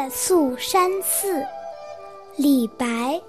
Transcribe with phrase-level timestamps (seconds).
[0.00, 1.44] 夜宿山寺，
[2.36, 3.20] 李白。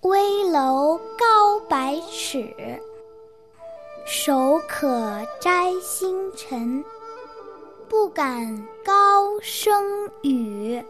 [0.00, 2.50] 危楼高百尺，
[4.06, 6.82] 手可摘星辰。
[7.90, 10.82] 不敢高声语，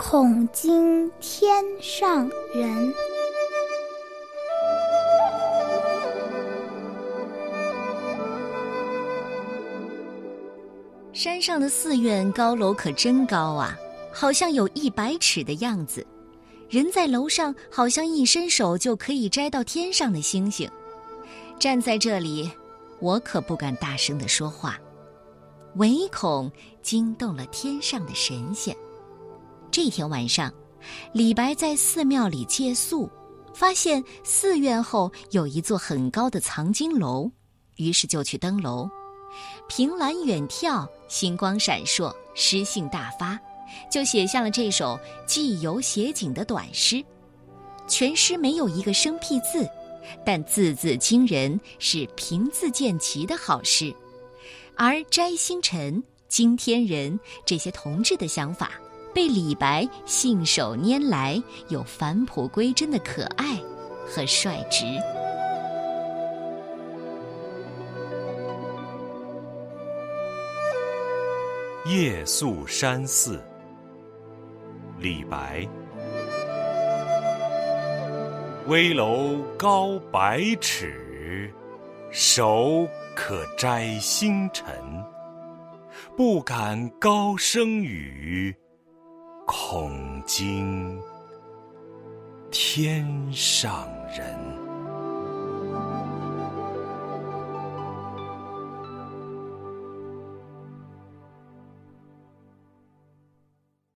[0.00, 2.92] 恐惊天上人。
[11.12, 13.76] 山上的寺院高楼可真高啊，
[14.12, 16.06] 好像有一百尺的样子。
[16.68, 20.70] 人在楼上，好像一伸手就可以摘到天上的星星。
[21.58, 22.50] 站在这里，
[23.00, 24.78] 我可不敢大声的说话，
[25.76, 26.50] 唯恐
[26.82, 28.76] 惊动了天上的神仙。
[29.70, 30.52] 这天晚上，
[31.12, 33.10] 李白在寺庙里借宿，
[33.54, 37.30] 发现寺院后有一座很高的藏经楼，
[37.76, 38.88] 于是就去登楼。
[39.68, 43.38] 凭栏远眺，星光闪烁，诗兴大发。
[43.90, 47.04] 就写下了这首寄游写景的短诗，
[47.86, 49.68] 全诗没有一个生僻字，
[50.24, 53.94] 但字字惊人，是平字见奇的好诗。
[54.74, 58.72] 而摘星辰、惊天人这些同志的想法，
[59.12, 63.60] 被李白信手拈来，有返璞归真的可爱
[64.06, 64.86] 和率直。
[71.86, 73.42] 夜宿山寺。
[74.98, 75.66] 李白，
[78.66, 81.52] 危楼高百尺，
[82.10, 84.66] 手可摘星辰。
[86.16, 88.54] 不敢高声语，
[89.46, 91.00] 恐惊
[92.50, 94.67] 天上人。